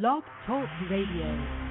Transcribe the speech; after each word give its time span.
Blog 0.00 0.24
Talk 0.44 0.68
Radio. 0.90 1.63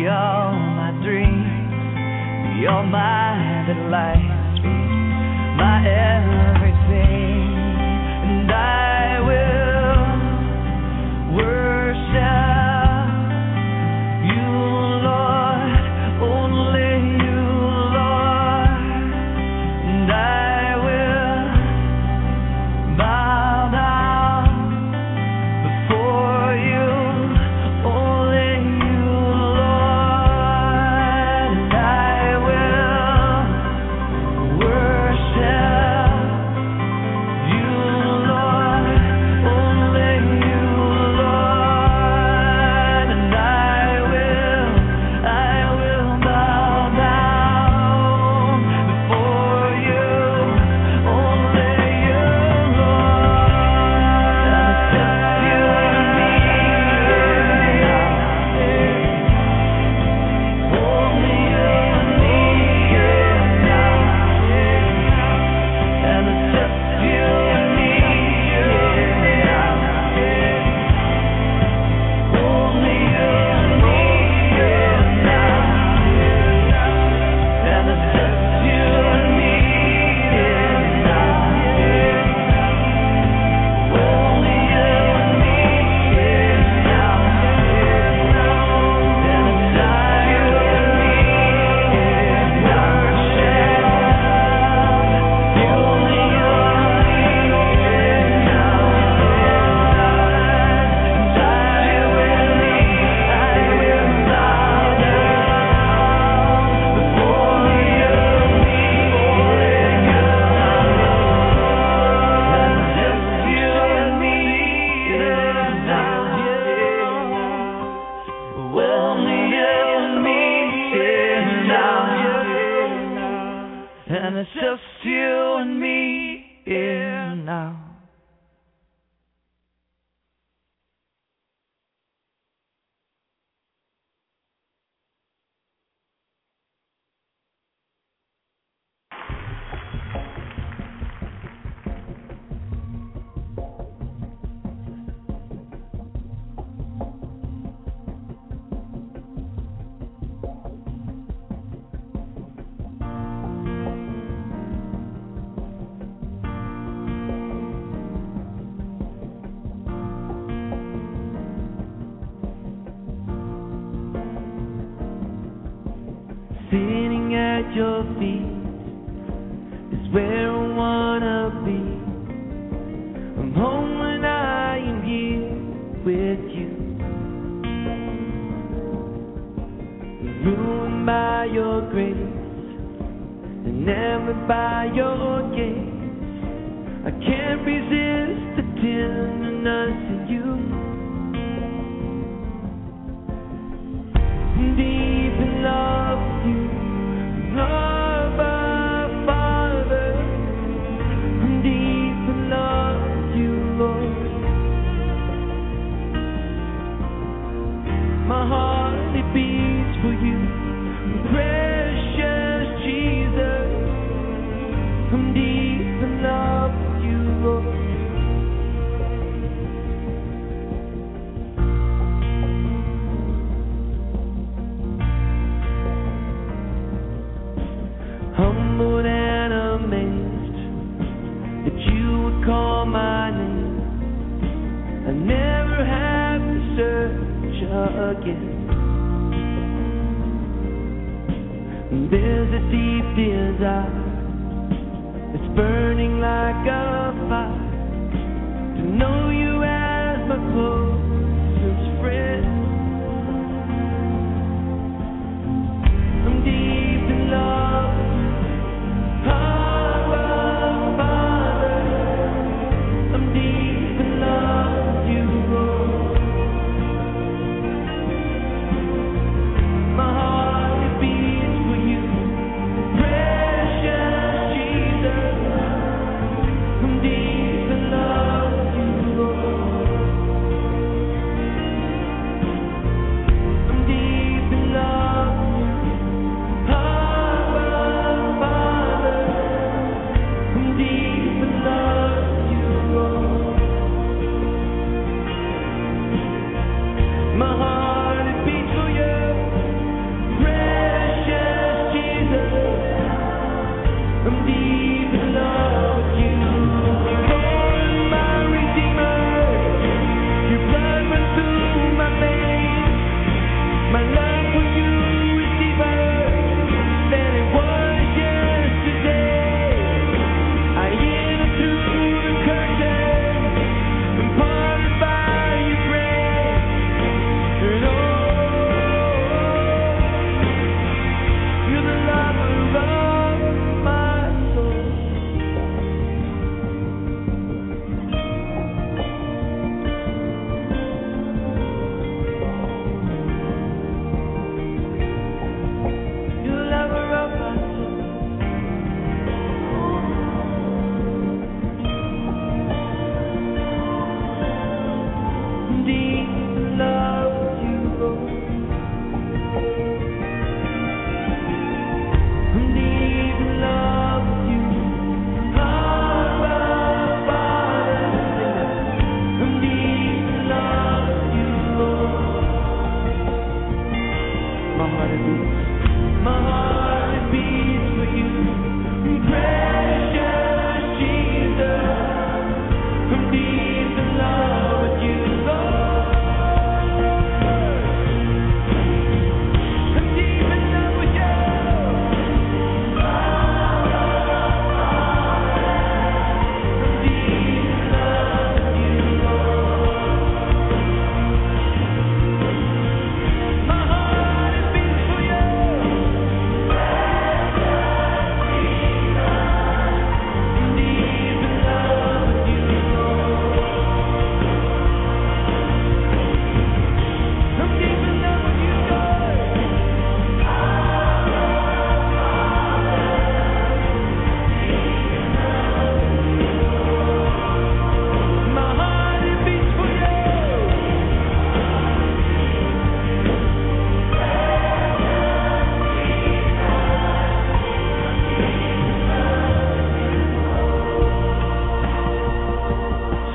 be 0.00 0.06
all 0.06 0.52
my 0.52 0.92
dreams, 1.02 1.44
be 2.56 2.66
all 2.66 2.84
my 2.84 3.64
delights, 3.68 4.64
my 5.58 5.84
everything. 5.84 6.39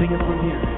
Sing 0.06 0.14
it 0.14 0.20
from 0.20 0.44
here. 0.48 0.75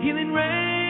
Human 0.00 0.32
rain 0.32 0.85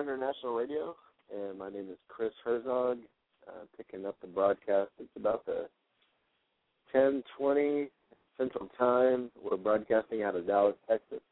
International 0.00 0.54
Radio, 0.54 0.94
and 1.34 1.58
my 1.58 1.70
name 1.70 1.88
is 1.90 1.98
Chris 2.08 2.32
Herzog, 2.44 2.98
uh, 3.48 3.64
picking 3.76 4.06
up 4.06 4.16
the 4.20 4.26
broadcast. 4.26 4.90
It's 4.98 5.16
about 5.16 5.46
the 5.46 5.68
10:20 6.92 7.90
Central 8.36 8.68
Time. 8.78 9.30
We're 9.42 9.56
broadcasting 9.56 10.22
out 10.22 10.36
of 10.36 10.46
Dallas, 10.46 10.76
Texas, 10.86 11.22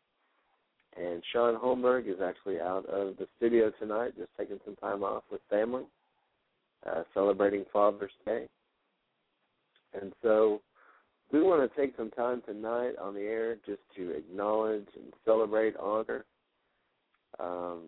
and 0.96 1.22
Shaun 1.32 1.56
Holmberg 1.56 2.06
is 2.06 2.20
actually 2.20 2.60
out 2.60 2.86
of 2.86 3.16
the 3.16 3.28
studio 3.36 3.70
tonight, 3.78 4.16
just 4.16 4.30
taking 4.36 4.60
some 4.64 4.76
time 4.76 5.02
off 5.02 5.24
with 5.30 5.42
family, 5.50 5.86
uh, 6.86 7.04
celebrating 7.12 7.64
Father's 7.72 8.12
Day, 8.24 8.48
and 9.92 10.12
so 10.22 10.60
we 11.32 11.42
want 11.42 11.68
to 11.68 11.80
take 11.80 11.96
some 11.96 12.10
time 12.10 12.42
tonight 12.42 12.96
on 13.00 13.14
the 13.14 13.22
air 13.22 13.56
just 13.66 13.82
to 13.96 14.10
acknowledge 14.10 14.88
and 14.96 15.12
celebrate, 15.24 15.76
honor 15.76 16.24
um, 17.38 17.80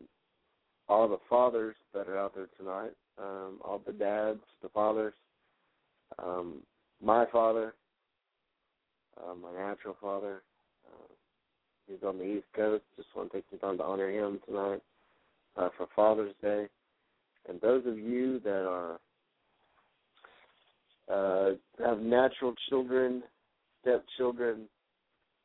all 0.89 1.09
the 1.09 1.19
fathers 1.29 1.77
that 1.95 2.09
are 2.09 2.19
out 2.19 2.35
there 2.35 2.49
tonight, 2.59 2.93
um, 3.19 3.59
all 3.65 3.81
the 3.85 3.93
dads, 3.93 4.41
the 4.63 4.69
fathers, 4.69 5.15
um, 6.23 6.63
my 7.03 7.27
father, 7.33 7.75
uh, 9.19 9.35
my 9.35 9.53
natural 9.53 9.97
father. 10.01 10.43
Uh, 10.87 11.13
he's 11.87 12.03
on 12.07 12.19
the 12.19 12.25
East 12.25 12.47
Coast. 12.55 12.85
Just 12.97 13.09
want 13.15 13.31
to 13.33 13.39
take 13.39 13.45
some 13.51 13.59
time 13.59 13.79
to 13.79 13.85
honor 13.85 14.11
him 14.11 14.41
tonight 14.47 14.83
uh, 15.57 15.69
for 15.77 15.87
Father's 15.95 16.35
Day. 16.43 16.67
And 17.49 17.61
those 17.61 17.87
of 17.87 17.99
you 17.99 18.41
that 18.41 18.67
are 18.67 18.99
uh, 21.09 21.55
have 21.85 22.01
natural 22.01 22.55
children, 22.69 23.23
stepchildren, 23.83 24.63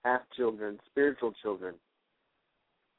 half 0.03 0.21
children, 0.35 0.79
spiritual 0.89 1.33
children. 1.41 1.75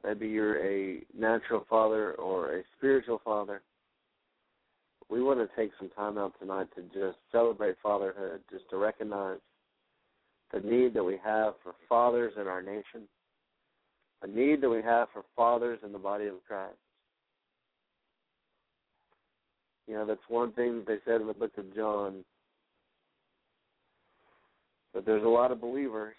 Maybe 0.04 0.28
you're 0.28 0.64
a 0.64 1.02
natural 1.16 1.64
father 1.70 2.14
or 2.14 2.58
a 2.58 2.62
spiritual 2.76 3.20
father. 3.24 3.62
we 5.08 5.22
want 5.22 5.38
to 5.38 5.56
take 5.56 5.70
some 5.78 5.90
time 5.90 6.18
out 6.18 6.32
tonight 6.40 6.68
to 6.74 6.82
just 6.82 7.18
celebrate 7.30 7.76
fatherhood, 7.82 8.40
just 8.50 8.68
to 8.70 8.76
recognize 8.76 9.38
the 10.52 10.60
need 10.60 10.94
that 10.94 11.04
we 11.04 11.18
have 11.22 11.54
for 11.62 11.74
fathers 11.88 12.32
in 12.40 12.46
our 12.46 12.62
nation, 12.62 13.08
a 14.22 14.26
need 14.26 14.60
that 14.62 14.70
we 14.70 14.82
have 14.82 15.08
for 15.12 15.22
fathers 15.36 15.78
in 15.84 15.92
the 15.92 15.98
body 15.98 16.26
of 16.26 16.34
Christ. 16.46 16.76
You 19.86 19.94
know, 19.94 20.06
that's 20.06 20.20
one 20.28 20.52
thing 20.52 20.76
that 20.78 20.86
they 20.86 20.98
said 21.04 21.20
in 21.20 21.26
the 21.26 21.34
book 21.34 21.52
of 21.58 21.74
John. 21.74 22.24
But 24.94 25.04
there's 25.04 25.24
a 25.24 25.28
lot 25.28 25.52
of 25.52 25.60
believers. 25.60 26.14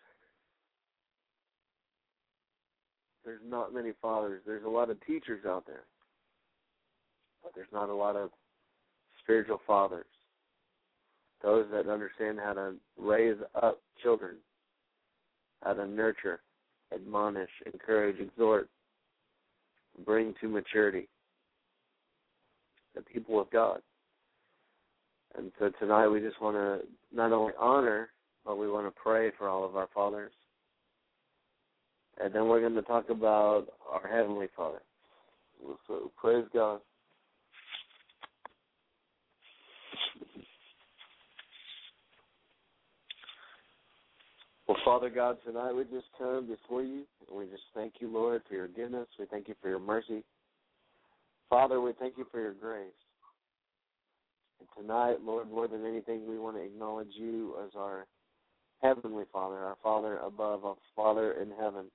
There's 3.25 3.41
not 3.45 3.73
many 3.73 3.91
fathers. 4.01 4.41
There's 4.45 4.65
a 4.65 4.69
lot 4.69 4.89
of 4.89 5.03
teachers 5.05 5.45
out 5.45 5.65
there. 5.65 5.83
But 7.41 7.53
there's 7.55 7.71
not 7.71 7.89
a 7.89 7.95
lot 7.95 8.15
of 8.15 8.29
spiritual 9.21 9.61
fathers. 9.65 10.05
Those 11.41 11.65
that 11.73 11.89
understand 11.89 12.39
how 12.43 12.53
to 12.53 12.73
raise 12.97 13.37
up 13.61 13.81
children, 14.01 14.35
how 15.61 15.73
to 15.73 15.85
nurture, 15.85 16.41
admonish, 16.93 17.49
encourage, 17.71 18.19
exhort, 18.19 18.69
bring 20.05 20.33
to 20.41 20.47
maturity 20.47 21.07
the 22.95 23.01
people 23.01 23.39
of 23.39 23.49
God. 23.51 23.81
And 25.37 25.51
so 25.59 25.71
tonight 25.79 26.07
we 26.07 26.19
just 26.19 26.41
want 26.41 26.55
to 26.55 26.87
not 27.13 27.31
only 27.31 27.53
honor, 27.59 28.09
but 28.45 28.57
we 28.57 28.69
want 28.69 28.85
to 28.85 29.01
pray 29.01 29.31
for 29.37 29.49
all 29.49 29.65
of 29.65 29.75
our 29.75 29.89
fathers. 29.93 30.31
And 32.21 32.33
then 32.33 32.47
we're 32.47 32.61
going 32.61 32.75
to 32.75 32.81
talk 32.83 33.09
about 33.09 33.67
our 33.91 34.07
Heavenly 34.07 34.47
Father. 34.55 34.81
So 35.87 36.11
praise 36.19 36.45
God. 36.53 36.79
Well, 44.67 44.77
Father 44.85 45.09
God, 45.09 45.37
tonight 45.45 45.73
we 45.73 45.83
just 45.83 46.07
come 46.17 46.47
before 46.47 46.83
you 46.83 47.03
and 47.27 47.37
we 47.37 47.45
just 47.45 47.63
thank 47.75 47.95
you, 47.99 48.07
Lord, 48.11 48.41
for 48.47 48.55
your 48.55 48.67
goodness. 48.67 49.07
We 49.19 49.25
thank 49.25 49.47
you 49.47 49.55
for 49.61 49.69
your 49.69 49.79
mercy. 49.79 50.23
Father, 51.49 51.81
we 51.81 51.91
thank 51.99 52.17
you 52.17 52.25
for 52.31 52.39
your 52.39 52.53
grace. 52.53 52.87
And 54.59 54.69
tonight, 54.77 55.17
Lord, 55.21 55.51
more 55.51 55.67
than 55.67 55.85
anything, 55.85 56.27
we 56.27 56.39
want 56.39 56.55
to 56.57 56.63
acknowledge 56.63 57.11
you 57.13 57.55
as 57.65 57.71
our 57.77 58.05
Heavenly 58.81 59.25
Father, 59.31 59.57
our 59.57 59.77
Father 59.83 60.17
above, 60.17 60.65
our 60.65 60.75
Father 60.95 61.33
in 61.33 61.49
heaven. 61.59 61.85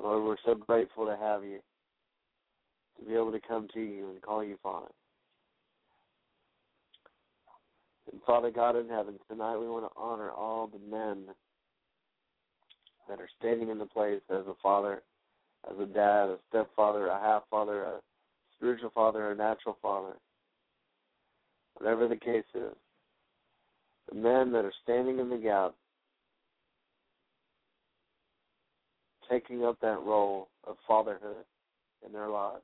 Lord, 0.00 0.24
we're 0.24 0.36
so 0.44 0.54
grateful 0.54 1.06
to 1.06 1.16
have 1.16 1.44
you, 1.44 1.58
to 2.98 3.04
be 3.06 3.14
able 3.14 3.32
to 3.32 3.40
come 3.40 3.68
to 3.74 3.80
you 3.80 4.10
and 4.10 4.22
call 4.22 4.44
you 4.44 4.58
Father. 4.62 4.88
And 8.10 8.20
Father 8.26 8.50
God 8.50 8.76
in 8.76 8.88
heaven, 8.88 9.14
tonight 9.30 9.58
we 9.58 9.68
want 9.68 9.84
to 9.84 10.00
honor 10.00 10.30
all 10.30 10.66
the 10.66 10.78
men 10.90 11.26
that 13.08 13.20
are 13.20 13.28
standing 13.38 13.68
in 13.68 13.78
the 13.78 13.86
place 13.86 14.20
as 14.30 14.46
a 14.46 14.54
father 14.62 15.02
as 15.70 15.78
a 15.78 15.86
dad, 15.86 16.28
a 16.28 16.38
stepfather, 16.48 17.06
a 17.06 17.20
half 17.20 17.42
father, 17.50 17.84
a 17.84 18.00
spiritual 18.56 18.90
father, 18.90 19.30
a 19.30 19.34
natural 19.34 19.78
father. 19.80 20.14
Whatever 21.74 22.08
the 22.08 22.16
case 22.16 22.44
is. 22.54 22.74
The 24.08 24.14
men 24.16 24.52
that 24.52 24.64
are 24.64 24.72
standing 24.82 25.18
in 25.18 25.30
the 25.30 25.36
gap, 25.36 25.74
taking 29.32 29.64
up 29.64 29.80
that 29.80 30.00
role 30.04 30.48
of 30.66 30.76
fatherhood 30.86 31.44
in 32.04 32.12
their 32.12 32.28
lives, 32.28 32.62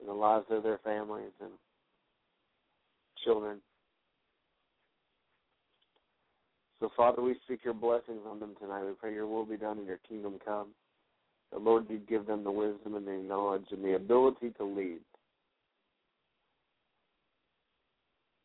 in 0.00 0.06
the 0.06 0.12
lives 0.12 0.44
of 0.50 0.62
their 0.62 0.78
families 0.84 1.32
and 1.40 1.50
children. 3.24 3.58
So, 6.80 6.90
Father, 6.96 7.22
we 7.22 7.34
seek 7.48 7.64
your 7.64 7.74
blessings 7.74 8.20
on 8.28 8.38
them 8.38 8.54
tonight. 8.60 8.84
We 8.84 8.92
pray 8.92 9.14
your 9.14 9.26
will 9.26 9.46
be 9.46 9.56
done 9.56 9.78
and 9.78 9.86
your 9.86 10.00
kingdom 10.08 10.34
come. 10.44 10.68
The 11.52 11.58
Lord, 11.58 11.86
you 11.88 11.98
give 11.98 12.26
them 12.26 12.44
the 12.44 12.50
wisdom 12.50 12.94
and 12.94 13.06
the 13.06 13.24
knowledge 13.26 13.64
and 13.70 13.82
the 13.82 13.96
ability 13.96 14.50
to 14.58 14.64
lead. 14.64 15.00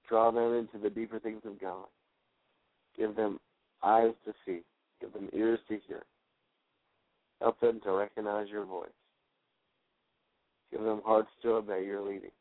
Draw 0.08 0.32
them 0.32 0.54
into 0.54 0.78
the 0.82 0.89
deeper 0.89 1.20
things 1.20 1.42
of 1.46 1.60
God. 1.60 1.86
Give 2.98 3.16
them 3.16 3.39
eyes 3.84 4.13
to 4.26 4.34
see. 4.46 4.62
Give 5.02 5.12
them 5.12 5.30
ears 5.34 5.60
to 5.68 5.80
hear. 5.86 6.04
Help 7.44 7.60
them 7.60 7.82
to 7.84 7.92
recognize 7.92 8.48
your 8.48 8.64
voice. 8.64 8.88
Give 10.72 10.82
them 10.82 11.02
hearts 11.06 11.28
to 11.42 11.56
obey 11.56 11.84
your 11.86 12.02
leading. 12.02 12.32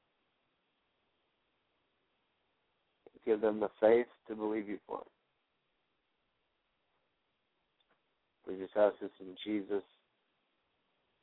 Give 3.26 3.40
them 3.40 3.58
the 3.58 3.68
faith 3.80 4.06
to 4.28 4.36
believe 4.36 4.68
you 4.68 4.78
for 4.86 5.00
it. 5.00 5.06
We 8.48 8.56
just 8.58 8.76
ask 8.76 8.94
this 9.00 9.10
in 9.20 9.34
Jesus' 9.44 9.82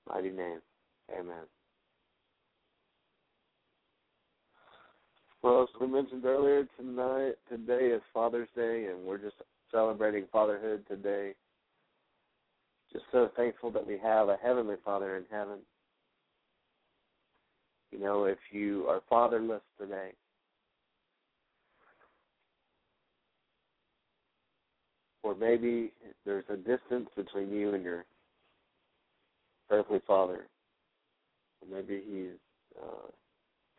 mighty 0.09 0.29
name. 0.29 0.59
Amen. 1.17 1.45
Well, 5.41 5.63
as 5.63 5.69
we 5.79 5.87
mentioned 5.87 6.25
earlier, 6.25 6.67
tonight, 6.77 7.35
today 7.49 7.87
is 7.95 8.01
Father's 8.13 8.49
Day, 8.57 8.87
and 8.87 9.05
we're 9.05 9.17
just 9.17 9.37
celebrating 9.71 10.25
fatherhood 10.33 10.83
today. 10.89 11.33
Just 12.91 13.05
so 13.11 13.29
thankful 13.35 13.71
that 13.71 13.85
we 13.85 13.97
have 13.99 14.29
a 14.29 14.37
Heavenly 14.41 14.75
Father 14.83 15.17
in 15.17 15.23
heaven. 15.31 15.59
You 17.91 17.99
know, 17.99 18.25
if 18.25 18.37
you 18.51 18.85
are 18.87 19.01
fatherless 19.09 19.61
today, 19.79 20.11
or 25.23 25.35
maybe 25.35 25.91
there's 26.25 26.45
a 26.49 26.55
distance 26.55 27.09
between 27.15 27.51
you 27.51 27.73
and 27.73 27.83
your 27.83 28.05
earthly 29.69 30.01
father, 30.07 30.47
or 31.61 31.75
maybe 31.75 32.01
he's 32.07 32.81
uh, 32.81 33.09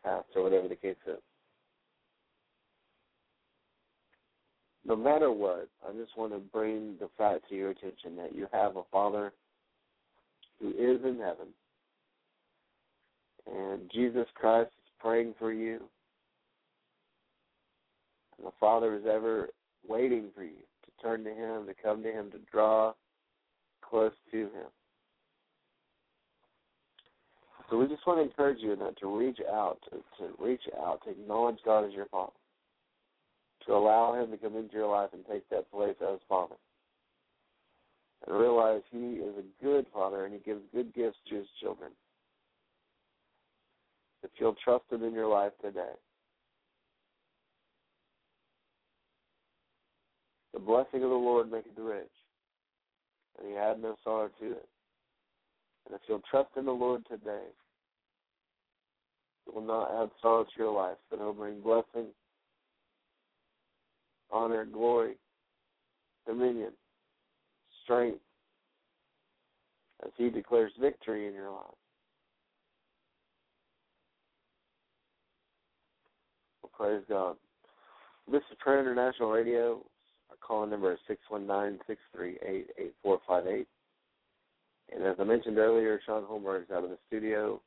passed, 0.03 0.27
or 0.35 0.43
whatever 0.43 0.67
the 0.67 0.75
case 0.75 0.95
is. 1.07 1.19
No 4.85 4.95
matter 4.95 5.31
what, 5.31 5.69
I 5.87 5.91
just 5.93 6.17
want 6.17 6.33
to 6.33 6.39
bring 6.39 6.95
the 6.99 7.09
fact 7.17 7.49
to 7.49 7.55
your 7.55 7.69
attention 7.69 8.15
that 8.17 8.35
you 8.35 8.47
have 8.51 8.77
a 8.77 8.83
Father 8.91 9.31
who 10.59 10.69
is 10.69 11.03
in 11.03 11.19
heaven, 11.19 11.47
and 13.47 13.89
Jesus 13.93 14.25
Christ 14.35 14.71
is 14.71 14.91
praying 14.99 15.35
for 15.37 15.53
you, 15.53 15.79
and 18.37 18.47
the 18.47 18.51
Father 18.59 18.95
is 18.95 19.03
ever 19.09 19.49
waiting 19.87 20.29
for 20.35 20.43
you 20.43 20.49
to 20.51 21.03
turn 21.03 21.23
to 21.23 21.31
Him, 21.31 21.67
to 21.67 21.73
come 21.81 22.01
to 22.03 22.11
Him, 22.11 22.31
to 22.31 22.39
draw 22.51 22.93
close 23.87 24.13
to 24.31 24.37
Him. 24.37 24.69
So 27.69 27.77
we 27.77 27.87
just 27.87 28.05
want 28.05 28.19
to 28.19 28.23
encourage 28.23 28.59
you 28.59 28.73
in 28.73 28.79
that 28.79 28.99
to 28.99 29.17
reach 29.17 29.39
out, 29.49 29.77
to, 29.85 29.97
to 30.17 30.43
reach 30.43 30.63
out, 30.83 31.01
to 31.05 31.11
acknowledge 31.11 31.57
God 31.63 31.85
as 31.85 31.93
your 31.93 32.07
Father, 32.07 32.33
to 33.65 33.73
allow 33.73 34.13
Him 34.13 34.31
to 34.31 34.37
come 34.37 34.55
into 34.55 34.75
your 34.75 34.87
life 34.87 35.09
and 35.13 35.23
take 35.29 35.47
that 35.49 35.71
place 35.71 35.95
as 36.01 36.19
Father, 36.27 36.55
and 38.25 38.39
realize 38.39 38.81
He 38.91 38.97
is 38.97 39.35
a 39.37 39.63
good 39.63 39.85
Father 39.93 40.25
and 40.25 40.33
He 40.33 40.39
gives 40.39 40.61
good 40.73 40.93
gifts 40.93 41.17
to 41.29 41.35
His 41.35 41.47
children. 41.61 41.91
If 44.23 44.31
you'll 44.37 44.55
trust 44.63 44.85
Him 44.91 45.03
in 45.03 45.13
your 45.13 45.27
life 45.27 45.53
today, 45.61 45.93
the 50.53 50.59
blessing 50.59 51.03
of 51.03 51.09
the 51.09 51.15
Lord 51.15 51.51
maketh 51.51 51.71
rich, 51.77 52.07
and 53.39 53.49
He 53.49 53.57
add 53.57 53.81
no 53.81 53.95
sorrow 54.03 54.29
to 54.39 54.51
it. 54.51 54.69
And 55.87 55.95
if 55.95 56.01
you'll 56.07 56.21
trust 56.29 56.49
in 56.57 56.65
the 56.65 56.71
Lord 56.71 57.03
today, 57.09 57.47
it 59.47 59.55
will 59.55 59.61
not 59.61 60.03
add 60.03 60.09
sorrow 60.21 60.43
to 60.43 60.49
your 60.57 60.71
life, 60.71 60.97
but 61.09 61.19
it 61.19 61.23
will 61.23 61.33
bring 61.33 61.61
blessing, 61.61 62.07
honor, 64.31 64.65
glory, 64.65 65.15
dominion, 66.27 66.71
strength, 67.83 68.19
as 70.03 70.11
He 70.17 70.29
declares 70.29 70.71
victory 70.79 71.27
in 71.27 71.33
your 71.33 71.51
life. 71.51 71.75
Well, 76.63 76.71
praise 76.77 77.03
God. 77.09 77.35
This 78.31 78.41
is 78.51 78.57
Prayer 78.59 78.79
International 78.79 79.31
Radio. 79.31 79.85
Our 80.29 80.37
call 80.39 80.65
number 80.65 80.93
is 80.93 80.99
six 81.07 81.21
one 81.29 81.45
nine 81.45 81.79
six 81.87 81.99
three 82.15 82.37
eight 82.47 82.67
eight 82.77 82.93
four 83.03 83.19
five 83.27 83.47
eight. 83.47 83.67
And 84.93 85.03
as 85.03 85.15
I 85.19 85.23
mentioned 85.23 85.57
earlier, 85.57 85.99
Shaun 86.05 86.23
Holmberg 86.23 86.63
is 86.63 86.71
out 86.71 86.83
of 86.83 86.89
the 86.89 86.97
studio 87.07 87.61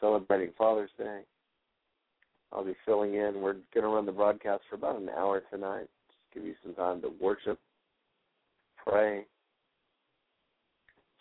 celebrating 0.00 0.52
Father's 0.56 0.90
Day. 0.98 1.20
I'll 2.52 2.64
be 2.64 2.76
filling 2.84 3.14
in. 3.14 3.40
We're 3.40 3.54
going 3.74 3.82
to 3.82 3.88
run 3.88 4.06
the 4.06 4.12
broadcast 4.12 4.62
for 4.68 4.76
about 4.76 5.00
an 5.00 5.08
hour 5.10 5.42
tonight. 5.50 5.88
Just 6.08 6.34
give 6.34 6.44
you 6.44 6.54
some 6.62 6.74
time 6.74 7.00
to 7.02 7.10
worship, 7.20 7.58
pray, 8.86 9.26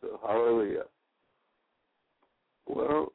So 0.00 0.18
hallelujah. 0.26 0.84
Well, 2.66 3.12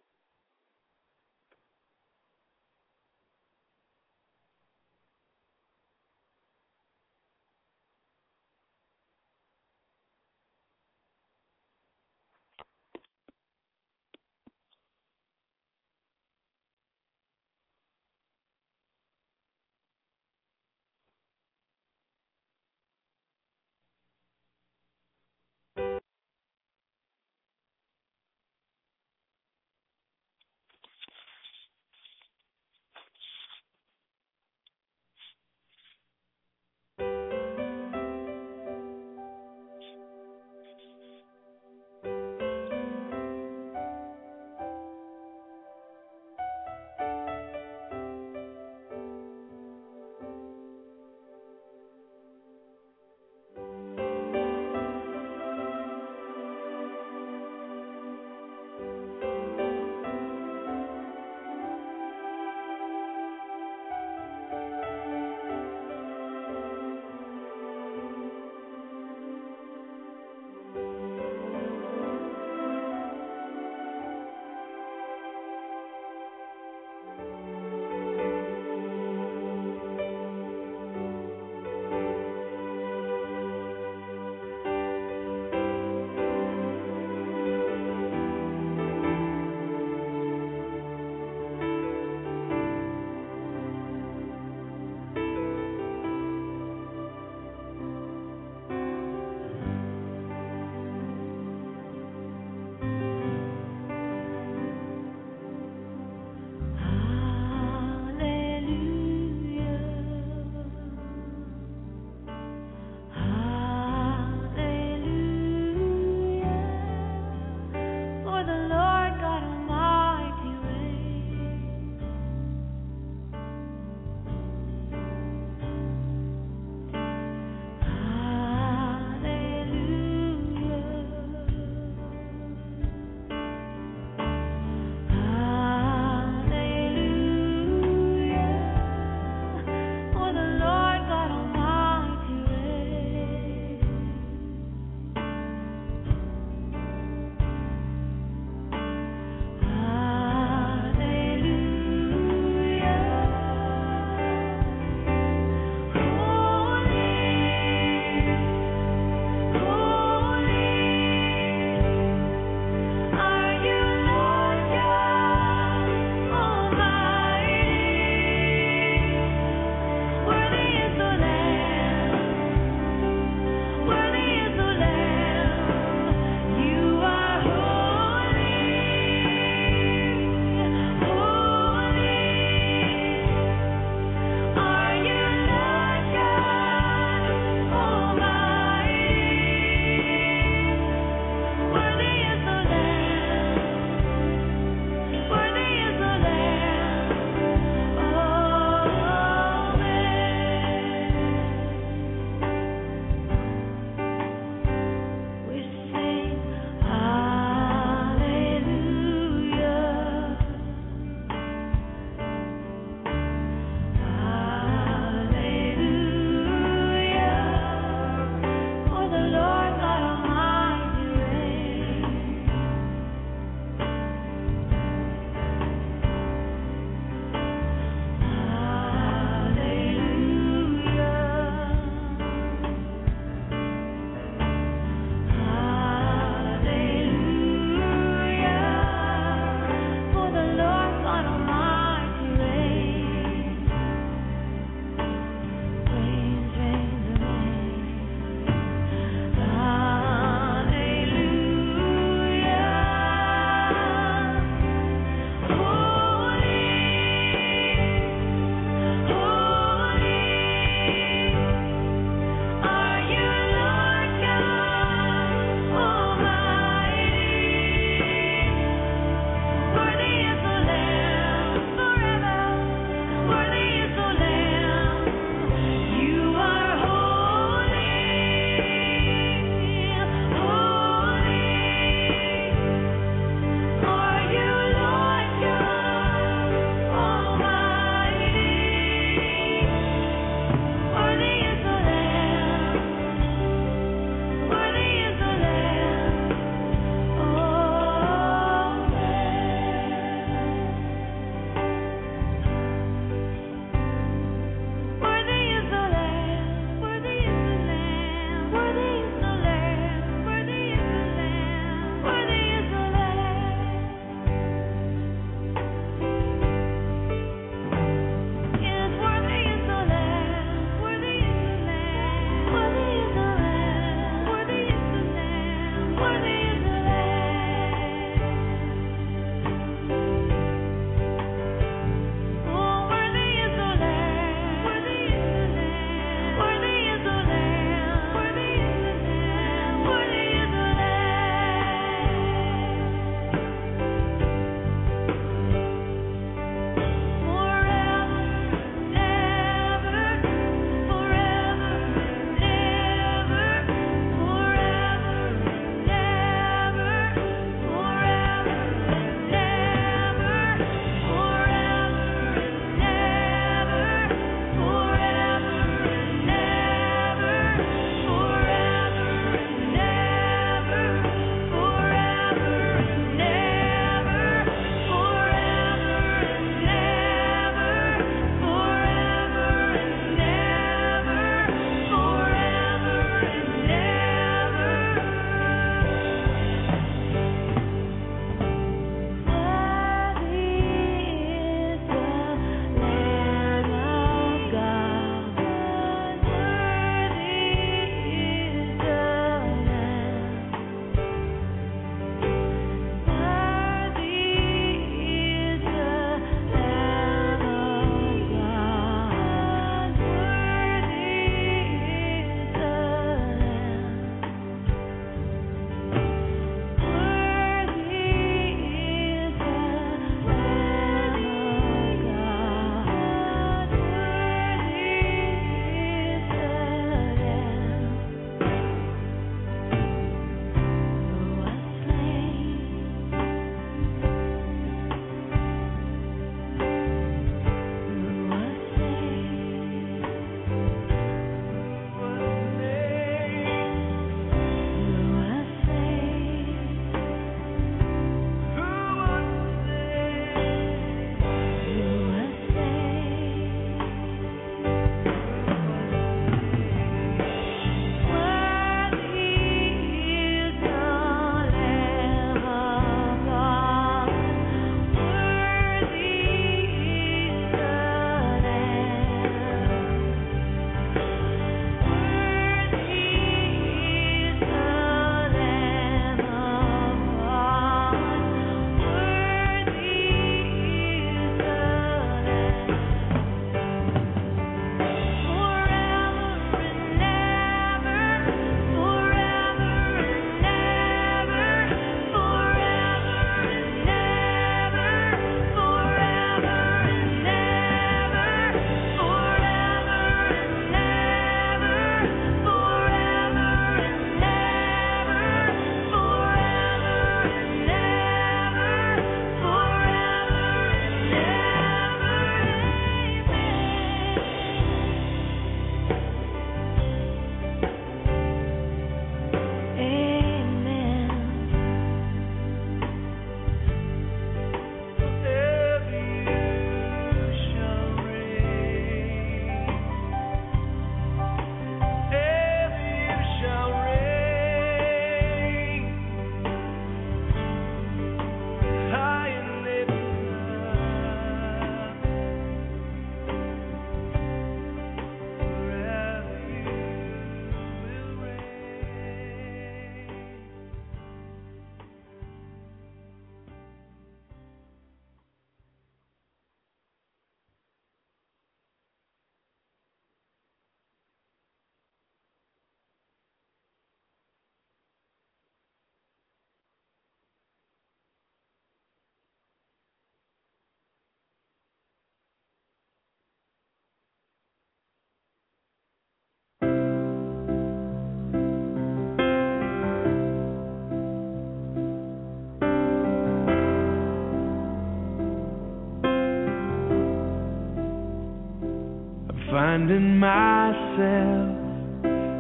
finding 589.86 590.18
myself 590.18 591.56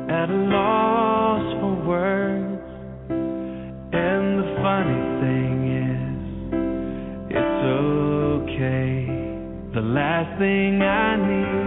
at 0.09 0.29
a 0.29 0.41
loss 0.49 1.53
for 1.61 1.75
words. 1.87 2.61
And 3.93 4.39
the 4.39 4.47
funny 4.63 5.01
thing 5.21 5.53
is, 5.85 6.15
it's 7.29 7.63
okay. 8.49 8.93
The 9.75 9.81
last 9.81 10.39
thing 10.39 10.81
I 10.81 11.15
need. 11.17 11.64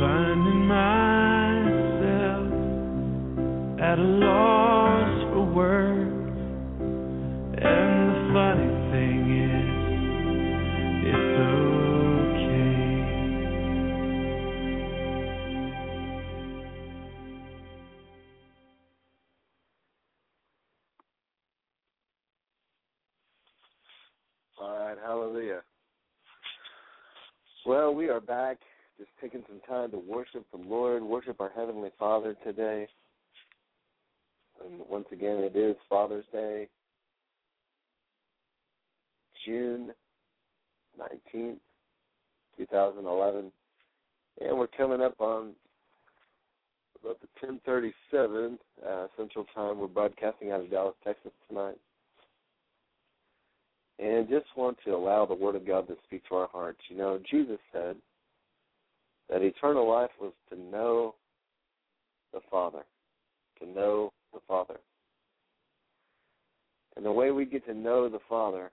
Finding 0.00 0.66
myself 0.66 2.48
at 3.78 3.98
a 3.98 4.02
loss 4.02 4.59
taking 29.20 29.42
some 29.48 29.60
time 29.68 29.90
to 29.90 29.98
worship 29.98 30.44
the 30.52 30.58
Lord, 30.58 31.02
worship 31.02 31.40
our 31.40 31.50
Heavenly 31.54 31.90
Father 31.98 32.36
today. 32.44 32.86
And 34.64 34.80
once 34.88 35.06
again, 35.12 35.38
it 35.38 35.56
is 35.56 35.76
Father's 35.88 36.24
Day, 36.32 36.68
June 39.46 39.90
19th, 40.98 41.58
2011. 42.58 43.52
And 44.40 44.58
we're 44.58 44.66
coming 44.68 45.00
up 45.00 45.20
on 45.20 45.52
about 47.02 47.20
the 47.20 47.28
1037 47.40 48.58
uh, 48.86 49.06
Central 49.16 49.46
Time. 49.54 49.78
We're 49.78 49.86
broadcasting 49.86 50.50
out 50.50 50.60
of 50.60 50.70
Dallas, 50.70 50.94
Texas 51.04 51.32
tonight 51.48 51.78
and 54.00 54.28
just 54.28 54.46
want 54.56 54.78
to 54.84 54.92
allow 54.92 55.26
the 55.26 55.34
Word 55.34 55.54
of 55.54 55.66
God 55.66 55.86
to 55.88 55.96
speak 56.04 56.26
to 56.28 56.34
our 56.34 56.48
hearts. 56.48 56.78
You 56.88 56.96
know, 56.96 57.20
Jesus 57.30 57.58
said 57.72 57.96
that 59.30 59.42
eternal 59.42 59.88
life 59.88 60.10
was 60.20 60.32
to 60.50 60.58
know 60.58 61.14
the 62.32 62.40
Father, 62.50 62.82
to 63.60 63.66
know 63.66 64.12
the 64.32 64.40
Father. 64.46 64.78
And 66.96 67.04
the 67.04 67.12
way 67.12 67.30
we 67.30 67.44
get 67.44 67.64
to 67.66 67.74
know 67.74 68.08
the 68.08 68.18
Father 68.28 68.70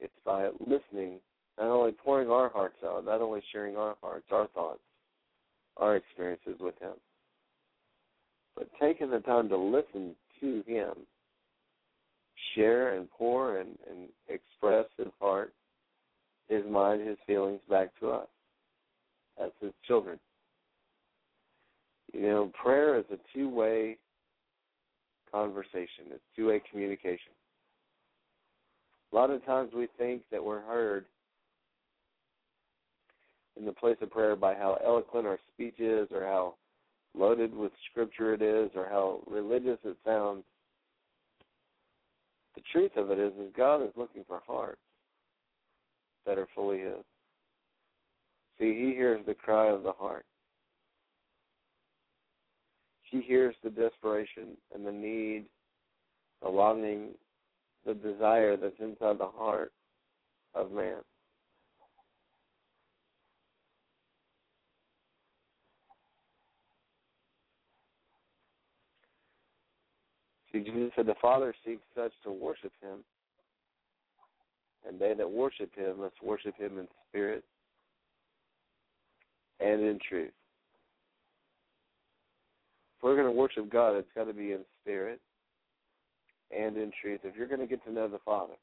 it's 0.00 0.12
by 0.24 0.48
listening, 0.58 1.20
not 1.58 1.68
only 1.68 1.92
pouring 1.92 2.28
our 2.28 2.48
hearts 2.48 2.78
out, 2.84 3.04
not 3.04 3.20
only 3.20 3.40
sharing 3.52 3.76
our 3.76 3.94
hearts, 4.02 4.26
our 4.32 4.48
thoughts, 4.48 4.80
our 5.76 5.94
experiences 5.94 6.56
with 6.58 6.76
Him, 6.80 6.94
but 8.56 8.68
taking 8.80 9.10
the 9.10 9.20
time 9.20 9.48
to 9.48 9.56
listen 9.56 10.16
to 10.40 10.64
Him 10.66 10.94
share 12.54 12.96
and 12.96 13.10
pour 13.10 13.58
and, 13.58 13.70
and 13.88 14.08
express 14.28 14.86
his 14.96 15.12
heart, 15.20 15.52
his 16.52 16.64
mind, 16.70 17.06
his 17.06 17.16
feelings 17.26 17.60
back 17.68 17.88
to 18.00 18.10
us 18.10 18.28
as 19.42 19.50
his 19.60 19.72
children. 19.86 20.18
You 22.12 22.22
know, 22.22 22.52
prayer 22.62 22.98
is 22.98 23.04
a 23.10 23.16
two 23.34 23.48
way 23.48 23.96
conversation, 25.30 26.10
it's 26.10 26.22
two 26.36 26.48
way 26.48 26.62
communication. 26.70 27.32
A 29.12 29.16
lot 29.16 29.30
of 29.30 29.44
times 29.44 29.72
we 29.74 29.88
think 29.98 30.22
that 30.30 30.42
we're 30.42 30.60
heard 30.60 31.06
in 33.58 33.64
the 33.64 33.72
place 33.72 33.96
of 34.00 34.10
prayer 34.10 34.36
by 34.36 34.54
how 34.54 34.78
eloquent 34.84 35.26
our 35.26 35.38
speech 35.52 35.78
is 35.78 36.08
or 36.12 36.22
how 36.22 36.54
loaded 37.14 37.54
with 37.54 37.72
scripture 37.90 38.34
it 38.34 38.42
is 38.42 38.70
or 38.74 38.88
how 38.88 39.20
religious 39.26 39.78
it 39.84 39.96
sounds 40.04 40.44
the 42.54 42.62
truth 42.72 42.92
of 42.96 43.10
it 43.10 43.18
is, 43.18 43.32
is 43.34 43.52
God 43.56 43.82
is 43.82 43.92
looking 43.96 44.24
for 44.26 44.40
hearts 44.46 44.80
that 46.26 46.38
are 46.38 46.48
fully 46.54 46.80
His. 46.80 47.04
See, 48.58 48.74
He 48.74 48.94
hears 48.94 49.24
the 49.26 49.34
cry 49.34 49.68
of 49.68 49.82
the 49.82 49.92
heart. 49.92 50.24
He 53.02 53.20
hears 53.20 53.54
the 53.62 53.70
desperation 53.70 54.56
and 54.74 54.86
the 54.86 54.92
need, 54.92 55.44
the 56.42 56.48
longing, 56.48 57.08
the 57.84 57.94
desire 57.94 58.56
that's 58.56 58.78
inside 58.80 59.18
the 59.18 59.26
heart 59.26 59.72
of 60.54 60.72
man. 60.72 60.98
See, 70.52 70.60
Jesus 70.60 70.92
said, 70.94 71.06
The 71.06 71.14
Father 71.20 71.54
seeks 71.64 71.82
such 71.96 72.12
to 72.24 72.30
worship 72.30 72.72
him, 72.82 72.98
and 74.86 74.98
they 74.98 75.14
that 75.14 75.30
worship 75.30 75.74
him 75.74 76.00
must 76.00 76.22
worship 76.22 76.56
him 76.56 76.78
in 76.78 76.88
spirit 77.08 77.44
and 79.60 79.80
in 79.80 79.98
truth. 80.08 80.32
If 82.96 83.02
we're 83.02 83.16
going 83.16 83.26
to 83.26 83.32
worship 83.38 83.70
God, 83.70 83.96
it's 83.96 84.08
got 84.14 84.24
to 84.24 84.32
be 84.32 84.52
in 84.52 84.60
spirit 84.80 85.20
and 86.56 86.76
in 86.76 86.92
truth. 87.00 87.20
If 87.24 87.36
you're 87.36 87.48
going 87.48 87.60
to 87.60 87.66
get 87.66 87.84
to 87.84 87.92
know 87.92 88.08
the 88.08 88.18
Father, 88.24 88.54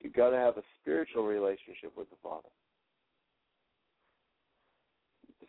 you've 0.00 0.12
got 0.12 0.30
to 0.30 0.36
have 0.36 0.56
a 0.56 0.62
spiritual 0.80 1.26
relationship 1.26 1.92
with 1.96 2.10
the 2.10 2.16
Father. 2.22 2.48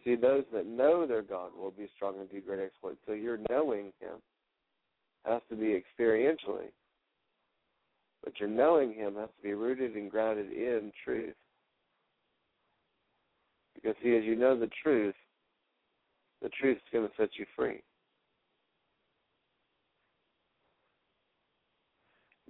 See, 0.04 0.16
those 0.16 0.44
that 0.54 0.68
know 0.68 1.08
their 1.08 1.24
God 1.24 1.50
will 1.58 1.72
be 1.72 1.90
strong 1.96 2.20
and 2.20 2.30
do 2.30 2.40
great 2.40 2.60
exploits. 2.64 3.00
So 3.08 3.14
your 3.14 3.40
knowing 3.50 3.86
Him 4.00 4.22
has 5.26 5.42
to 5.50 5.56
be 5.56 5.82
experientially, 5.82 6.70
but 8.26 8.40
your 8.40 8.50
knowing 8.50 8.94
Him 8.94 9.16
has 9.16 9.30
to 9.38 9.44
be 9.44 9.54
rooted 9.54 9.96
and 9.96 10.10
grounded 10.12 10.52
in 10.52 10.92
truth. 11.06 11.36
Because, 13.76 13.94
see, 14.04 14.16
as 14.18 14.24
you 14.24 14.36
know 14.36 14.60
the 14.60 14.70
truth, 14.84 15.14
the 16.42 16.50
truth 16.50 16.78
is 16.78 16.84
going 16.92 17.08
to 17.08 17.14
set 17.16 17.30
you 17.38 17.46
free. 17.56 17.82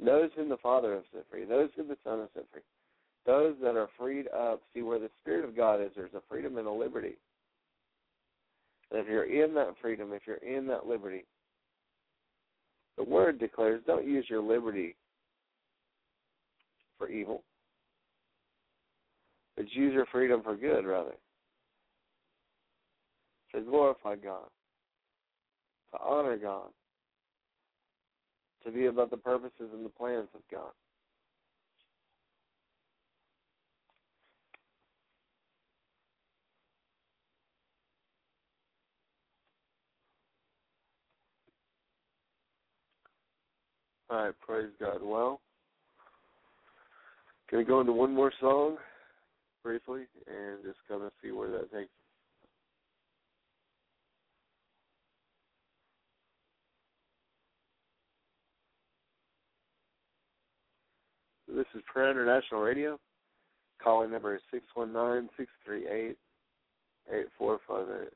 Those 0.03 0.29
whom 0.35 0.49
the 0.49 0.57
Father 0.57 0.93
has 0.93 1.03
set 1.13 1.25
free, 1.29 1.45
those 1.45 1.69
whom 1.75 1.89
the 1.89 1.97
Son 2.03 2.19
has 2.19 2.29
set 2.33 2.45
free, 2.51 2.61
those 3.25 3.55
that 3.61 3.75
are 3.75 3.89
freed 3.97 4.27
up, 4.27 4.61
see 4.73 4.81
where 4.81 4.99
the 4.99 5.09
Spirit 5.21 5.45
of 5.45 5.57
God 5.57 5.81
is, 5.81 5.89
there's 5.95 6.13
a 6.13 6.21
freedom 6.29 6.57
and 6.57 6.67
a 6.67 6.71
liberty. 6.71 7.17
And 8.91 8.99
if 8.99 9.07
you're 9.07 9.23
in 9.23 9.53
that 9.55 9.73
freedom, 9.81 10.11
if 10.13 10.21
you're 10.25 10.35
in 10.37 10.67
that 10.67 10.85
liberty, 10.85 11.25
the 12.97 13.03
Word 13.03 13.39
declares 13.39 13.81
don't 13.85 14.07
use 14.07 14.25
your 14.29 14.41
liberty 14.41 14.95
for 16.97 17.09
evil, 17.09 17.43
but 19.55 19.71
use 19.71 19.93
your 19.93 20.05
freedom 20.07 20.41
for 20.43 20.55
good, 20.55 20.85
rather. 20.85 21.15
To 23.53 23.61
glorify 23.61 24.15
God, 24.15 24.49
to 25.93 25.99
honor 26.03 26.37
God, 26.37 26.67
to 28.65 28.71
be 28.71 28.87
about 28.87 29.11
the 29.11 29.17
purposes 29.17 29.69
and 29.73 29.85
the 29.85 29.89
plans 29.89 30.27
of 30.33 30.41
God. 30.51 30.71
All 44.09 44.25
right, 44.25 44.33
praise 44.39 44.69
God. 44.79 44.99
Well, 45.01 45.41
gonna 47.55 47.65
go 47.65 47.79
into 47.79 47.93
one 47.93 48.13
more 48.13 48.33
song 48.41 48.75
briefly 49.63 50.01
and 50.27 50.61
just 50.63 50.77
kind 50.89 51.01
of 51.01 51.11
see 51.23 51.31
where 51.31 51.49
that 51.49 51.71
takes. 51.71 51.89
This 61.47 61.65
is 61.73 61.81
Prayer 61.91 62.11
International 62.11 62.59
Radio. 62.59 62.99
Calling 63.81 64.11
number 64.11 64.35
is 64.35 64.41
six 64.51 64.65
one 64.73 64.91
nine 64.91 65.29
six 65.37 65.49
three 65.65 65.87
eight 65.87 66.17
eight 67.13 67.27
four 67.37 67.59
five 67.65 67.87
eight. 68.01 68.13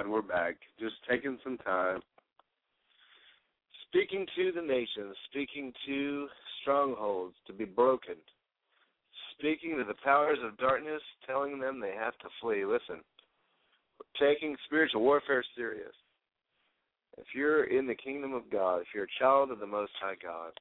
God, 0.00 0.10
we're 0.10 0.22
back. 0.22 0.54
Just 0.78 0.94
taking 1.08 1.36
some 1.44 1.58
time. 1.58 2.00
Speaking 3.86 4.24
to 4.36 4.52
the 4.52 4.62
nations, 4.62 5.14
speaking 5.30 5.72
to 5.86 6.26
strongholds 6.62 7.34
to 7.46 7.52
be 7.52 7.66
broken, 7.66 8.14
speaking 9.36 9.76
to 9.76 9.84
the 9.84 9.98
powers 10.02 10.38
of 10.42 10.56
darkness, 10.56 11.02
telling 11.26 11.60
them 11.60 11.80
they 11.80 11.92
have 11.98 12.16
to 12.18 12.28
flee. 12.40 12.64
Listen, 12.64 13.02
we're 13.98 14.26
taking 14.32 14.56
spiritual 14.64 15.02
warfare 15.02 15.44
serious. 15.54 15.92
If 17.18 17.26
you're 17.34 17.64
in 17.64 17.86
the 17.86 17.94
kingdom 17.94 18.32
of 18.32 18.50
God, 18.50 18.78
if 18.78 18.86
you're 18.94 19.04
a 19.04 19.18
child 19.18 19.50
of 19.50 19.58
the 19.58 19.66
Most 19.66 19.92
High 20.00 20.16
God, 20.22 20.52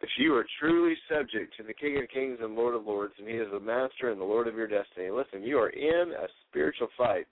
if 0.00 0.10
you 0.16 0.34
are 0.34 0.46
truly 0.60 0.94
subject 1.10 1.56
to 1.56 1.64
the 1.64 1.74
King 1.74 1.98
of 1.98 2.08
Kings 2.08 2.38
and 2.40 2.54
Lord 2.54 2.74
of 2.74 2.86
Lords, 2.86 3.14
and 3.18 3.28
He 3.28 3.34
is 3.34 3.48
the 3.52 3.60
Master 3.60 4.10
and 4.10 4.20
the 4.20 4.24
Lord 4.24 4.46
of 4.46 4.54
your 4.54 4.68
destiny, 4.68 5.10
listen, 5.10 5.42
you 5.42 5.58
are 5.58 5.70
in 5.70 6.12
a 6.12 6.26
spiritual 6.48 6.88
fight. 6.96 7.26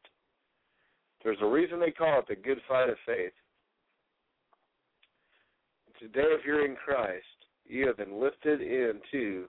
There's 1.22 1.38
a 1.40 1.46
reason 1.46 1.78
they 1.78 1.90
call 1.90 2.20
it 2.20 2.28
the 2.28 2.36
good 2.36 2.58
fight 2.68 2.88
of 2.88 2.96
faith. 3.06 3.32
Today, 6.00 6.26
if 6.26 6.44
you're 6.44 6.66
in 6.66 6.76
Christ, 6.76 7.24
you 7.66 7.86
have 7.86 7.96
been 7.96 8.20
lifted 8.20 8.60
into 8.60 9.46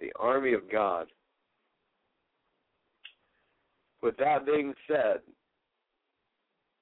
the 0.00 0.10
army 0.18 0.54
of 0.54 0.70
God. 0.70 1.06
With 4.02 4.16
that 4.16 4.46
being 4.46 4.72
said, 4.88 5.20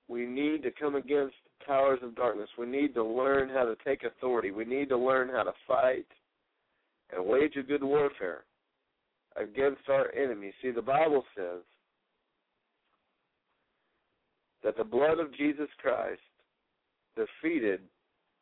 we 0.09 0.25
need 0.25 0.63
to 0.63 0.71
come 0.71 0.95
against 0.95 1.35
powers 1.67 2.01
of 2.03 2.17
darkness. 2.17 2.49
We 2.59 2.67
need 2.67 2.95
to 2.95 3.05
learn 3.05 3.49
how 3.51 3.65
to 3.65 3.77
take 3.85 4.05
authority. 4.05 4.51
We 4.51 4.65
need 4.65 4.89
to 4.89 4.97
learn 4.97 5.29
how 5.29 5.43
to 5.43 5.53
fight 5.67 6.07
and 7.15 7.25
wage 7.25 7.57
a 7.57 7.63
good 7.63 7.83
warfare 7.83 8.45
against 9.37 9.89
our 9.89 10.13
enemies. 10.15 10.55
See, 10.63 10.71
the 10.71 10.83
Bible 10.83 11.25
says 11.37 11.61
that 14.65 14.77
the 14.77 14.85
blood 14.85 15.19
of 15.19 15.35
Jesus 15.37 15.69
Christ 15.81 16.21
defeated 17.17 17.81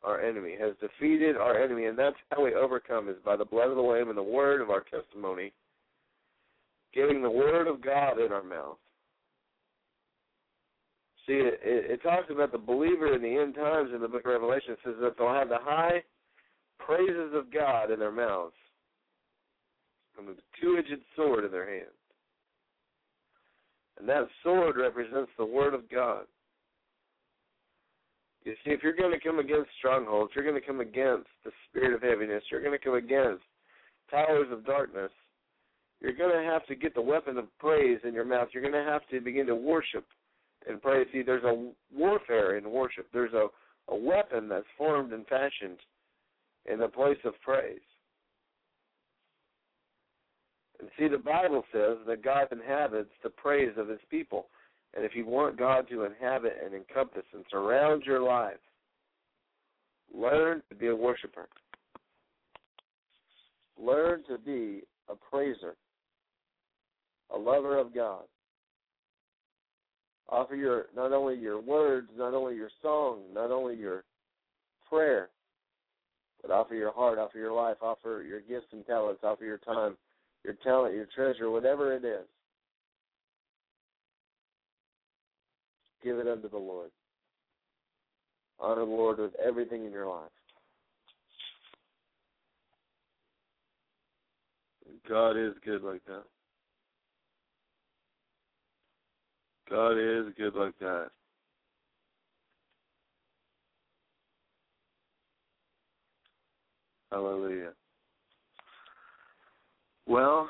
our 0.03 0.21
enemy, 0.21 0.55
has 0.59 0.73
defeated 0.79 1.35
our 1.35 1.61
enemy, 1.61 1.85
and 1.85 1.97
that's 1.97 2.15
how 2.31 2.43
we 2.43 2.53
overcome 2.53 3.09
is 3.09 3.15
by 3.25 3.35
the 3.35 3.45
blood 3.45 3.69
of 3.69 3.75
the 3.75 3.81
Lamb 3.81 4.09
and 4.09 4.17
the 4.17 4.23
word 4.23 4.61
of 4.61 4.69
our 4.69 4.81
testimony, 4.81 5.51
getting 6.93 7.21
the 7.21 7.29
word 7.29 7.67
of 7.67 7.81
God 7.81 8.19
in 8.19 8.31
our 8.31 8.43
mouth. 8.43 8.77
See, 11.27 11.33
it, 11.33 11.59
it, 11.61 12.01
talks 12.03 12.31
about 12.31 12.53
the 12.53 12.57
believer 12.57 13.13
in 13.13 13.21
the 13.21 13.37
end 13.37 13.55
times 13.55 13.89
in 13.93 14.01
the 14.01 14.07
book 14.07 14.25
of 14.25 14.31
Revelation. 14.31 14.71
It 14.71 14.79
says 14.85 14.95
that 15.01 15.17
they'll 15.17 15.33
have 15.33 15.49
the 15.49 15.59
high 15.59 16.01
praises 16.79 17.33
of 17.33 17.51
God 17.51 17.91
in 17.91 17.99
their 17.99 18.13
mouths 18.13 18.55
and 20.17 20.29
a 20.29 20.33
two-edged 20.61 21.01
sword 21.15 21.43
in 21.43 21.51
their 21.51 21.69
hand. 21.69 21.91
And 23.99 24.07
that 24.07 24.27
sword 24.41 24.77
represents 24.77 25.31
the 25.37 25.45
Word 25.45 25.73
of 25.73 25.89
God. 25.89 26.23
You 28.45 28.53
see, 28.63 28.71
if 28.71 28.81
you're 28.81 28.95
going 28.95 29.11
to 29.11 29.19
come 29.19 29.39
against 29.39 29.69
strongholds, 29.77 30.31
you're 30.33 30.45
going 30.45 30.59
to 30.59 30.65
come 30.65 30.79
against 30.79 31.27
the 31.43 31.51
spirit 31.67 31.93
of 31.93 32.01
heaviness, 32.01 32.43
you're 32.49 32.61
going 32.61 32.77
to 32.77 32.83
come 32.83 32.95
against 32.95 33.43
powers 34.09 34.47
of 34.51 34.65
darkness, 34.65 35.11
you're 35.99 36.13
going 36.15 36.33
to 36.33 36.49
have 36.49 36.65
to 36.67 36.75
get 36.75 36.95
the 36.95 37.01
weapon 37.01 37.37
of 37.37 37.45
praise 37.59 37.99
in 38.05 38.13
your 38.13 38.23
mouth. 38.23 38.47
You're 38.53 38.63
going 38.63 38.85
to 38.85 38.89
have 38.89 39.01
to 39.09 39.19
begin 39.19 39.47
to 39.47 39.55
worship 39.55 40.05
and 40.67 40.81
pray. 40.81 41.03
See, 41.11 41.21
there's 41.21 41.43
a 41.43 41.71
warfare 41.95 42.57
in 42.57 42.69
worship. 42.69 43.07
There's 43.13 43.33
a, 43.33 43.47
a 43.89 43.95
weapon 43.95 44.49
that's 44.49 44.65
formed 44.77 45.13
and 45.13 45.25
fashioned 45.27 45.79
in 46.71 46.79
the 46.79 46.87
place 46.87 47.17
of 47.23 47.33
praise. 47.41 47.79
And 50.79 50.89
see, 50.97 51.07
the 51.07 51.17
Bible 51.17 51.63
says 51.71 51.97
that 52.07 52.23
God 52.23 52.47
inhabits 52.51 53.09
the 53.23 53.29
praise 53.29 53.73
of 53.77 53.87
his 53.87 53.99
people. 54.11 54.47
And 54.95 55.03
if 55.03 55.15
you 55.15 55.25
want 55.25 55.57
God 55.57 55.87
to 55.89 56.03
inhabit 56.03 56.57
and 56.63 56.73
encompass 56.73 57.23
and 57.33 57.43
surround 57.49 58.03
your 58.03 58.21
life, 58.21 58.59
learn 60.13 60.61
to 60.69 60.75
be 60.75 60.87
a 60.87 60.95
worshiper. 60.95 61.47
Learn 63.79 64.23
to 64.27 64.37
be 64.37 64.81
a 65.09 65.15
praiser, 65.15 65.75
a 67.33 67.37
lover 67.37 67.77
of 67.77 67.93
God. 67.93 68.23
Offer 70.29 70.55
your 70.55 70.85
not 70.95 71.13
only 71.13 71.35
your 71.35 71.61
words, 71.61 72.09
not 72.17 72.33
only 72.33 72.55
your 72.55 72.69
song, 72.81 73.21
not 73.33 73.49
only 73.49 73.75
your 73.75 74.03
prayer, 74.89 75.29
but 76.41 76.51
offer 76.51 76.75
your 76.75 76.91
heart, 76.91 77.17
offer 77.17 77.37
your 77.37 77.53
life, 77.53 77.77
offer 77.81 78.23
your 78.27 78.41
gifts 78.41 78.73
and 78.73 78.85
talents, 78.85 79.21
offer 79.23 79.45
your 79.45 79.57
time, 79.59 79.95
your 80.43 80.55
talent, 80.63 80.95
your 80.95 81.07
treasure, 81.15 81.49
whatever 81.49 81.93
it 81.93 82.03
is. 82.03 82.25
Give 86.03 86.19
it 86.19 86.27
unto 86.27 86.49
the 86.49 86.57
Lord. 86.57 86.91
Honor 88.59 88.85
the 88.85 88.91
Lord 88.91 89.19
with 89.19 89.33
everything 89.43 89.85
in 89.85 89.91
your 89.91 90.07
life. 90.07 90.31
God 95.07 95.37
is 95.37 95.53
good 95.63 95.83
like 95.83 96.03
that. 96.05 96.23
God 99.69 99.93
is 99.97 100.33
good 100.37 100.55
like 100.55 100.77
that. 100.79 101.09
Hallelujah. 107.11 107.71
Well, 110.05 110.49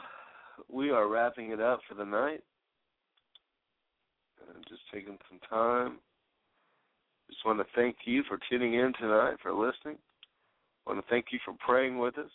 we 0.71 0.91
are 0.91 1.07
wrapping 1.07 1.51
it 1.51 1.59
up 1.59 1.79
for 1.87 1.95
the 1.95 2.05
night. 2.05 2.43
And 4.53 4.63
just 4.69 4.81
taking 4.93 5.17
some 5.29 5.39
time. 5.49 5.97
Just 7.29 7.45
want 7.45 7.59
to 7.59 7.65
thank 7.75 7.97
you 8.05 8.23
for 8.27 8.39
tuning 8.49 8.75
in 8.75 8.93
tonight, 8.99 9.35
for 9.41 9.51
listening. 9.51 9.97
I 10.85 10.91
want 10.91 11.05
to 11.05 11.09
thank 11.09 11.27
you 11.31 11.39
for 11.43 11.53
praying 11.65 11.97
with 11.97 12.17
us. 12.17 12.29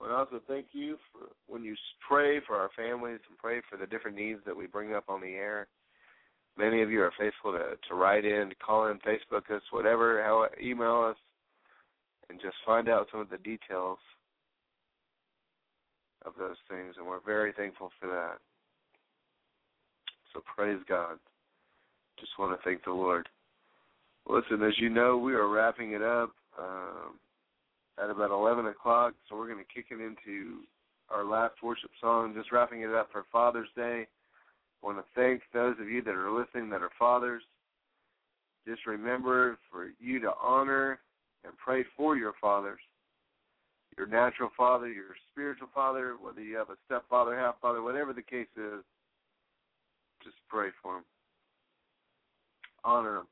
Want 0.00 0.12
also 0.12 0.40
thank 0.46 0.66
you 0.72 0.98
for 1.10 1.28
when 1.46 1.64
you 1.64 1.74
pray 2.06 2.40
for 2.46 2.56
our 2.56 2.70
families 2.76 3.20
and 3.28 3.38
pray 3.38 3.60
for 3.68 3.76
the 3.76 3.86
different 3.86 4.16
needs 4.16 4.40
that 4.44 4.56
we 4.56 4.66
bring 4.66 4.94
up 4.94 5.04
on 5.08 5.20
the 5.20 5.34
air. 5.34 5.68
Many 6.58 6.82
of 6.82 6.90
you 6.90 7.02
are 7.02 7.12
faithful 7.18 7.52
to, 7.52 7.76
to 7.88 7.94
write 7.94 8.24
in, 8.24 8.48
to 8.48 8.54
call 8.56 8.88
in, 8.88 8.98
Facebook 8.98 9.50
us, 9.54 9.62
whatever, 9.70 10.22
how 10.22 10.46
email 10.62 11.02
us, 11.10 11.16
and 12.28 12.40
just 12.40 12.56
find 12.64 12.88
out 12.88 13.08
some 13.10 13.20
of 13.20 13.30
the 13.30 13.38
details 13.38 13.98
of 16.24 16.32
those 16.38 16.56
things, 16.68 16.94
and 16.98 17.06
we're 17.06 17.20
very 17.24 17.52
thankful 17.52 17.90
for 18.00 18.08
that. 18.08 18.38
So 20.32 20.42
praise 20.56 20.80
God. 20.88 21.18
Just 22.18 22.32
want 22.38 22.58
to 22.58 22.64
thank 22.64 22.84
the 22.84 22.92
Lord. 22.92 23.28
Listen, 24.28 24.62
as 24.62 24.78
you 24.78 24.88
know, 24.88 25.16
we 25.18 25.34
are 25.34 25.48
wrapping 25.48 25.92
it 25.92 26.02
up 26.02 26.30
um, 26.58 27.14
at 28.02 28.10
about 28.10 28.30
11 28.30 28.66
o'clock, 28.66 29.14
so 29.28 29.36
we're 29.36 29.46
going 29.46 29.64
to 29.64 29.74
kick 29.74 29.86
it 29.90 30.00
into 30.00 30.60
our 31.10 31.24
last 31.24 31.54
worship 31.62 31.90
song, 32.00 32.34
just 32.34 32.52
wrapping 32.52 32.82
it 32.82 32.90
up 32.90 33.08
for 33.12 33.24
Father's 33.32 33.68
Day. 33.76 34.06
I 34.82 34.86
want 34.86 34.98
to 34.98 35.04
thank 35.14 35.42
those 35.54 35.76
of 35.80 35.88
you 35.88 36.02
that 36.02 36.14
are 36.14 36.30
listening 36.30 36.68
that 36.70 36.82
are 36.82 36.90
fathers. 36.98 37.42
Just 38.66 38.86
remember 38.86 39.58
for 39.70 39.90
you 40.00 40.20
to 40.20 40.32
honor 40.42 40.98
and 41.44 41.56
pray 41.56 41.84
for 41.96 42.16
your 42.16 42.34
fathers 42.40 42.80
your 43.96 44.06
natural 44.06 44.50
father, 44.56 44.88
your 44.88 45.16
spiritual 45.32 45.68
father, 45.74 46.16
whether 46.20 46.42
you 46.42 46.56
have 46.56 46.70
a 46.70 46.76
stepfather, 46.84 47.36
half 47.36 47.58
father, 47.60 47.82
whatever 47.82 48.12
the 48.12 48.22
case 48.22 48.46
is, 48.56 48.84
just 50.22 50.36
pray 50.48 50.68
for 50.82 50.94
them. 50.94 51.04
Honor 52.84 53.14
them. 53.14 53.26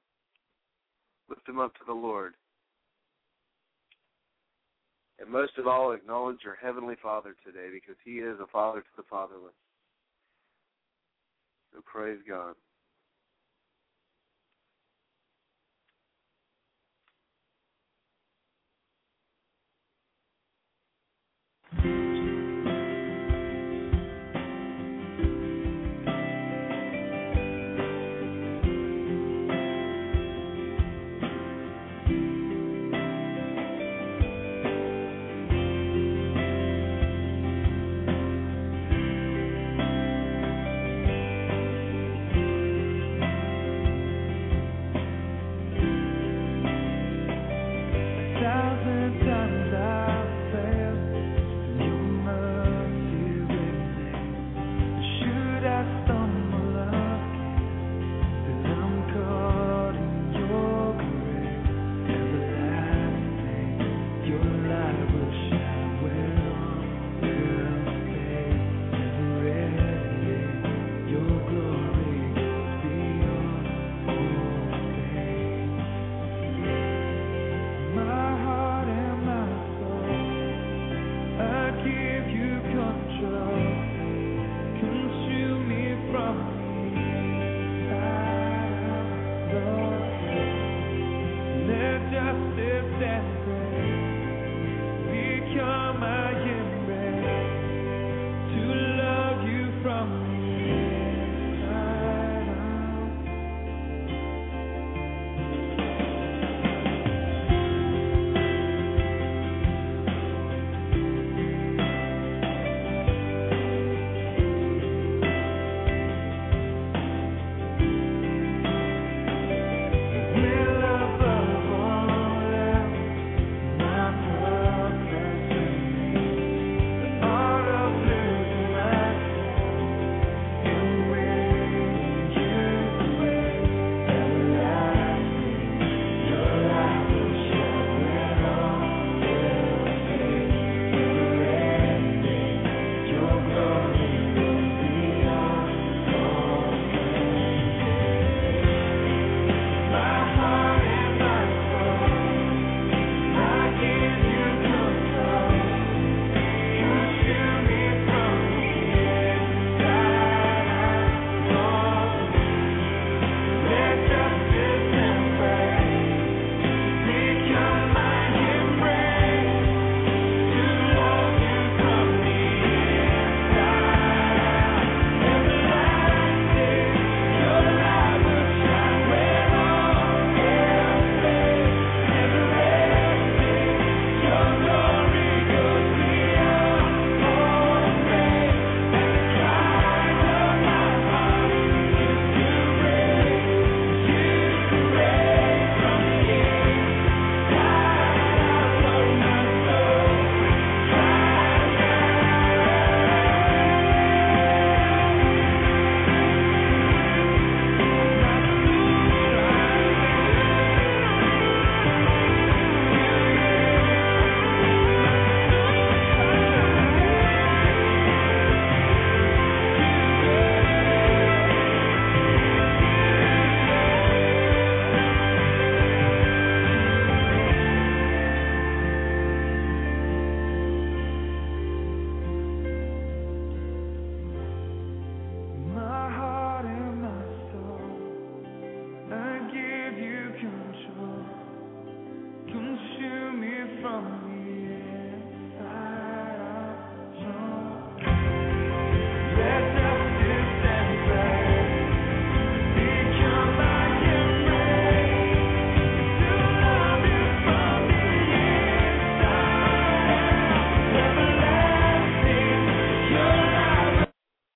Lift 1.29 1.47
them 1.47 1.61
up 1.61 1.75
to 1.75 1.81
the 1.87 1.93
Lord. 1.93 2.35
And 5.21 5.31
most 5.31 5.59
of 5.59 5.67
all, 5.67 5.93
acknowledge 5.93 6.39
your 6.45 6.57
Heavenly 6.61 6.97
Father 7.01 7.35
today 7.45 7.69
because 7.73 7.97
He 8.05 8.19
is 8.19 8.39
a 8.41 8.47
father 8.49 8.81
to 8.81 8.97
the 8.97 9.05
fatherless. 9.09 9.55
So 11.73 11.81
praise 11.85 12.19
God. 12.29 12.55